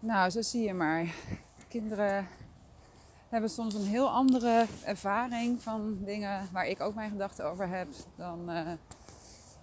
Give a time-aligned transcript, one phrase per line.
[0.00, 1.14] Nou, zo zie je maar.
[1.68, 2.28] Kinderen
[3.28, 7.88] hebben soms een heel andere ervaring van dingen waar ik ook mijn gedachten over heb
[8.16, 8.70] dan uh,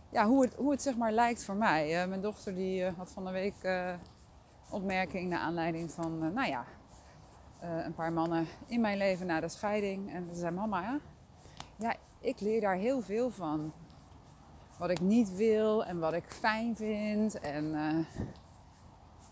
[0.10, 2.02] ja, hoe, het, hoe het zeg maar lijkt voor mij.
[2.02, 3.54] Uh, mijn dochter die uh, had van de week
[4.70, 6.66] opmerking naar aanleiding van, nou ja,
[7.60, 10.14] een paar mannen in mijn leven na de scheiding.
[10.14, 11.00] En ze zei, mama, ja,
[11.76, 13.74] ja, ik leer daar heel veel van.
[14.78, 17.40] Wat ik niet wil en wat ik fijn vind.
[17.40, 17.76] En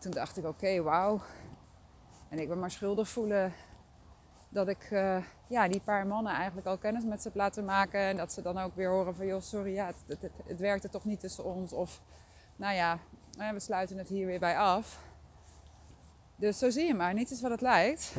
[0.04, 1.22] toen dacht ik, oké, wauw.
[2.30, 3.54] En ik ben maar schuldig voelen
[4.50, 8.00] dat ik uh, ja, die paar mannen eigenlijk al kennis met ze heb laten maken.
[8.00, 11.06] En dat ze dan ook weer horen van, joh, sorry, ja, het, het, werkte toch
[11.06, 11.74] niet tussen ons.
[11.74, 12.02] Of,
[12.56, 13.00] nou ja,
[13.54, 15.00] we sluiten het hier weer bij af.
[16.36, 18.14] Dus zo zie je maar, niet is wat het lijkt.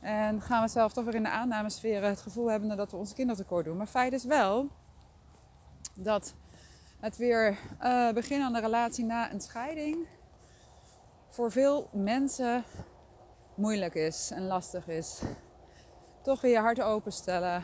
[0.00, 3.14] En gaan we zelf toch weer in de aannamesfeer het gevoel hebben dat we onze
[3.14, 3.76] kinderen tekort doen.
[3.76, 4.68] Maar feit is wel
[5.94, 6.34] dat
[7.00, 10.06] het weer uh, beginnen aan de relatie na een scheiding
[11.28, 12.64] voor veel mensen
[13.54, 15.22] moeilijk is en lastig is.
[16.22, 17.62] Toch weer je hart openstellen.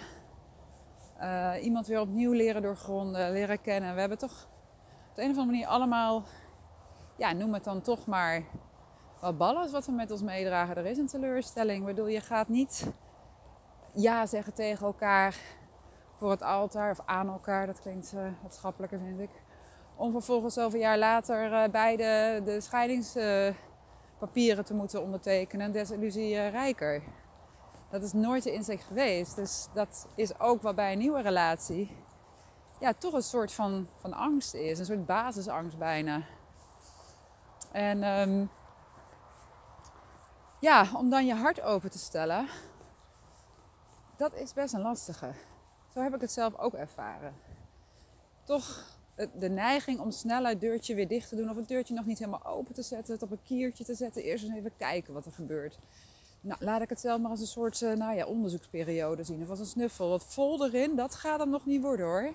[1.20, 3.94] Uh, iemand weer opnieuw leren doorgronden, leren kennen.
[3.94, 4.48] We hebben toch
[5.10, 6.22] op de een of andere manier allemaal,
[7.16, 8.42] ja, noem het dan toch maar
[9.20, 10.76] wat ballen wat we met ons meedragen.
[10.76, 11.80] Er is een teleurstelling.
[11.80, 12.86] Ik bedoel, je gaat niet
[13.92, 15.36] ja zeggen tegen elkaar
[16.14, 17.66] voor het altaar of aan elkaar.
[17.66, 19.30] Dat klinkt uh, wat schappelijker, vind ik.
[19.96, 23.16] Om vervolgens zoveel jaar later uh, beide de scheidings
[24.18, 27.02] papieren te moeten ondertekenen, desillusie uh, rijker.
[27.90, 29.36] Dat is nooit de inzicht geweest.
[29.36, 31.90] Dus dat is ook wat bij een nieuwe relatie
[32.84, 34.78] ja, toch een soort van, van angst is.
[34.78, 36.22] Een soort basisangst bijna.
[37.72, 38.50] En um,
[40.60, 42.48] ja, om dan je hart open te stellen,
[44.16, 45.32] dat is best een lastige.
[45.92, 47.36] Zo heb ik het zelf ook ervaren.
[48.44, 52.04] Toch de neiging om snel het deurtje weer dicht te doen of het deurtje nog
[52.04, 55.14] niet helemaal open te zetten, het op een kiertje te zetten, eerst eens even kijken
[55.14, 55.78] wat er gebeurt.
[56.40, 59.50] Nou, laat ik het zelf maar als een soort uh, nou ja, onderzoeksperiode zien of
[59.50, 60.08] als een snuffel.
[60.08, 62.32] Wat vol erin, dat gaat hem nog niet worden hoor.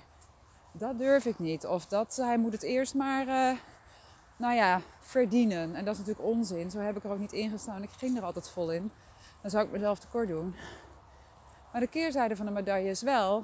[0.72, 1.66] Dat durf ik niet.
[1.66, 3.60] Of dat hij moet het eerst maar, uh,
[4.38, 5.76] nou ja, verdienen.
[5.76, 6.72] En dat is natuurlijk onzin.
[6.72, 7.84] Zo heb ik er ook niet in gestaan.
[7.84, 8.92] Ik ging er altijd vol in.
[9.42, 10.56] Dan zou ik mezelf tekort doen.
[11.72, 13.44] Maar de keerzijde van de medaille is wel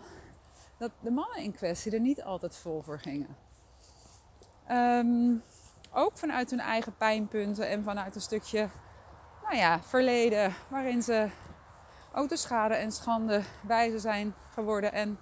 [0.77, 3.35] dat de mannen in kwestie er niet altijd vol voor gingen.
[4.71, 5.43] Um,
[5.91, 8.69] ook vanuit hun eigen pijnpunten en vanuit een stukje
[9.43, 11.29] nou ja, verleden waarin ze
[12.13, 15.19] ook de schade en schande bij ze zijn geworden en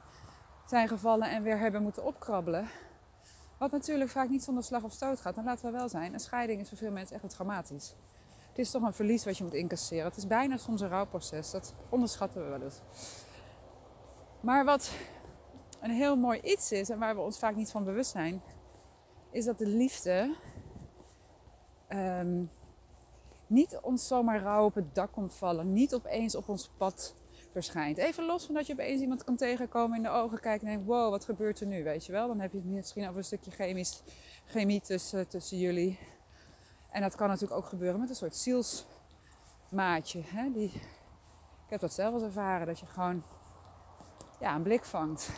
[0.65, 2.69] zijn gevallen en weer hebben moeten opkrabbelen.
[3.57, 5.37] Wat natuurlijk vaak niet zonder slag of stoot gaat.
[5.37, 7.95] En laten we wel zijn, een scheiding is voor veel mensen echt traumatisch.
[8.49, 10.05] Het is toch een verlies wat je moet incasseren.
[10.05, 11.51] Het is bijna soms een rouwproces.
[11.51, 12.79] Dat onderschatten we wel eens.
[14.39, 14.91] Maar wat
[15.83, 18.41] een heel mooi iets is en waar we ons vaak niet van bewust zijn,
[19.31, 20.35] is dat de liefde
[21.89, 22.49] um,
[23.47, 27.15] niet ons zomaar rauw op het dak komt vallen, niet opeens op ons pad
[27.51, 27.97] verschijnt.
[27.97, 30.87] Even los van dat je opeens iemand kan tegenkomen in de ogen kijken en denkt,
[30.87, 32.27] wow, wat gebeurt er nu, weet je wel?
[32.27, 33.75] Dan heb je misschien over een stukje
[34.45, 35.99] chemie tussen, tussen jullie.
[36.89, 40.21] En dat kan natuurlijk ook gebeuren met een soort zielsmaatje.
[40.25, 40.51] Hè?
[40.51, 40.71] Die,
[41.65, 43.23] ik heb dat zelf eens ervaren, dat je gewoon
[44.39, 45.29] ja, een blik vangt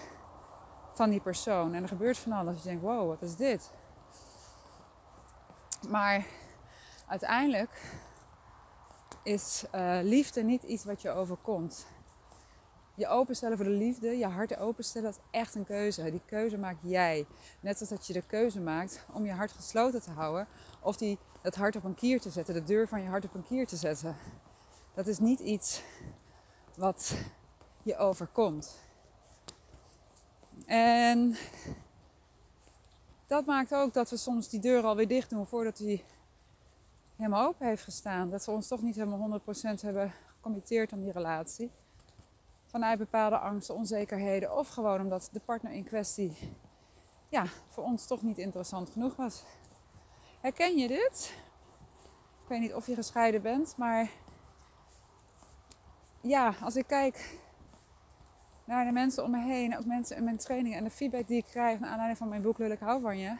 [0.96, 1.74] van die persoon.
[1.74, 2.58] En er gebeurt van alles.
[2.58, 3.72] Je denkt, wow, wat is dit?
[5.90, 6.26] Maar
[7.08, 7.82] uiteindelijk
[9.24, 11.86] is uh, liefde niet iets wat je overkomt.
[12.96, 16.12] Je openstellen voor de liefde, je hart openstellen, dat is echt een keuze.
[16.12, 17.26] Die keuze maak jij.
[17.60, 20.48] Net als dat je de keuze maakt om je hart gesloten te houden.
[20.80, 23.34] Of die, het hart op een kier te zetten, de deur van je hart op
[23.34, 24.16] een kier te zetten.
[24.94, 25.82] Dat is niet iets
[26.76, 27.16] wat
[27.84, 28.84] je overkomt.
[30.66, 31.36] En
[33.28, 36.04] dat maakt ook dat we soms die deur alweer dicht doen voordat hij
[37.16, 38.30] helemaal open heeft gestaan.
[38.30, 41.72] Dat we ons toch niet helemaal 100% hebben gecommitteerd aan die relatie.
[42.66, 46.38] Vanuit bepaalde angsten, onzekerheden of gewoon omdat de partner in kwestie
[47.30, 49.44] ja, voor ons toch niet interessant genoeg was.
[50.42, 51.34] Herken je dit?
[52.44, 54.09] Ik weet niet of je gescheiden bent, maar
[56.22, 57.40] ja, als ik kijk
[58.66, 61.38] naar de mensen om me heen, ook mensen in mijn trainingen en de feedback die
[61.38, 63.35] ik krijg naar aanleiding van mijn boek Lul ik hou van je,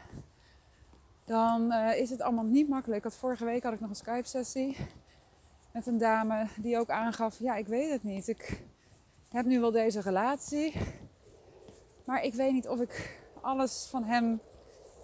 [1.26, 3.04] dan uh, is het allemaal niet makkelijk.
[3.04, 4.78] Want vorige week had ik nog een Skype sessie
[5.72, 8.28] met een dame die ook aangaf, ja ik weet het niet.
[8.28, 8.64] Ik
[9.30, 10.74] heb nu wel deze relatie,
[12.06, 14.40] maar ik weet niet of ik alles van hem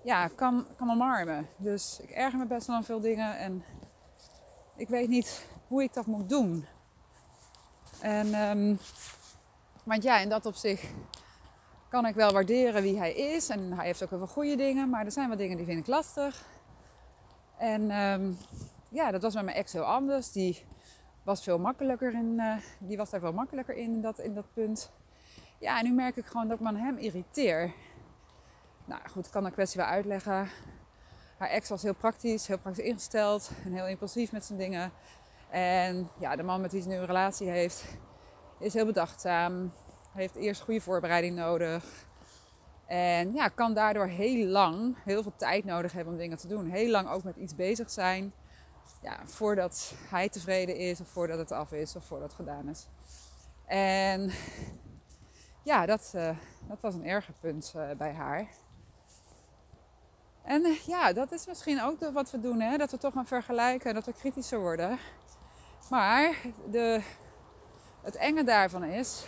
[0.03, 1.47] ja, kan, kan omarmen.
[1.57, 3.63] Dus ik erger me best wel aan veel dingen en
[4.75, 6.65] ik weet niet hoe ik dat moet doen.
[8.01, 8.79] En um,
[9.83, 10.93] want ja, in dat opzicht
[11.89, 13.49] kan ik wel waarderen wie hij is.
[13.49, 14.89] En hij heeft ook heel veel goede dingen.
[14.89, 16.45] Maar er zijn wat dingen die vind ik lastig.
[17.57, 18.37] En um,
[18.89, 20.31] ja, dat was met mijn ex heel anders.
[20.31, 20.65] Die
[21.23, 24.53] was veel makkelijker in, uh, die was daar veel makkelijker in, in dat, in dat
[24.53, 24.91] punt.
[25.59, 27.73] Ja, en nu merk ik gewoon dat ik me aan hem irriteer.
[28.85, 30.49] Nou goed, kan een kwestie wel uitleggen.
[31.37, 34.91] Haar ex was heel praktisch, heel praktisch ingesteld en heel impulsief met zijn dingen.
[35.49, 37.83] En ja, de man met wie ze nu een relatie heeft,
[38.61, 39.71] is heel bedachtzaam.
[40.13, 41.83] Heeft eerst goede voorbereiding nodig.
[42.85, 46.69] En ja, kan daardoor heel lang, heel veel tijd nodig hebben om dingen te doen.
[46.69, 48.33] Heel lang ook met iets bezig zijn.
[49.01, 52.87] Ja, voordat hij tevreden is, of voordat het af is, of voordat het gedaan is.
[53.65, 54.31] En
[55.63, 56.37] ja, dat, uh,
[56.67, 58.47] dat was een erger punt uh, bij haar.
[60.43, 62.77] En uh, ja, dat is misschien ook wat we doen, hè?
[62.77, 64.99] dat we toch gaan vergelijken, dat we kritischer worden.
[65.89, 66.35] Maar
[66.71, 67.01] de,
[68.01, 69.25] het enge daarvan is,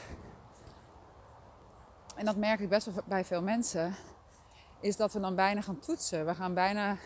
[2.16, 3.96] en dat merk ik best wel bij veel mensen,
[4.80, 6.26] is dat we dan bijna gaan toetsen.
[6.26, 6.98] We gaan bijna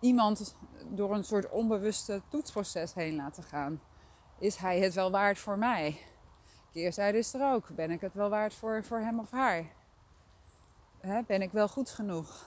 [0.00, 0.54] iemand
[0.88, 3.80] door een soort onbewuste toetsproces heen laten gaan.
[4.38, 6.00] Is hij het wel waard voor mij?
[6.72, 7.68] Keerzijde is er ook.
[7.68, 9.64] Ben ik het wel waard voor, voor hem of haar?
[11.26, 12.46] ben ik wel goed genoeg?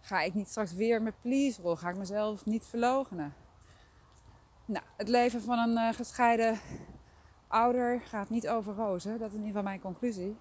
[0.00, 1.76] Ga ik niet straks weer met please rol?
[1.76, 3.34] Ga ik mezelf niet verlogenen?
[4.64, 6.60] Nou, het leven van een uh, gescheiden
[7.54, 9.18] ouder gaat niet over rozen.
[9.18, 10.36] Dat is in ieder geval mijn conclusie.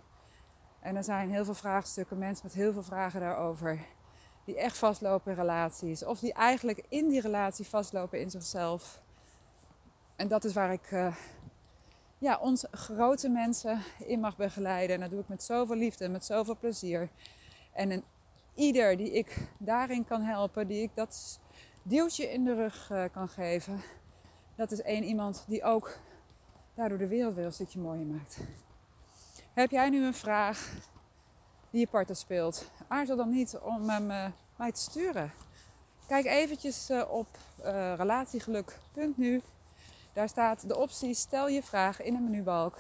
[0.80, 3.80] En er zijn heel veel vraagstukken, mensen met heel veel vragen daarover.
[4.46, 6.06] Die echt vastlopen in relaties.
[6.06, 9.02] Of die eigenlijk in die relatie vastlopen in zichzelf.
[10.16, 11.16] En dat is waar ik uh,
[12.18, 14.96] ja, ons grote mensen in mag begeleiden.
[14.96, 17.10] En dat doe ik met zoveel liefde, met zoveel plezier.
[17.74, 18.04] En een
[18.56, 21.40] ieder die ik daarin kan helpen, die ik dat
[21.84, 23.82] duwtje in de rug uh, kan geven.
[24.56, 25.98] Dat is één iemand die ook
[26.74, 28.38] daardoor de wereld weer een stukje mooier maakt.
[29.54, 30.74] Heb jij nu een vraag
[31.70, 32.72] die je partner speelt?
[32.88, 34.26] Aarzel dan niet om hem uh,
[34.56, 35.32] mij te sturen.
[36.08, 37.28] Kijk eventjes uh, op
[37.66, 39.42] uh, relatiegeluk.nu.
[40.14, 42.78] Daar staat de optie stel je vraag in een menubalk.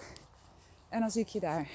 [0.90, 1.68] En dan zie ik je daar.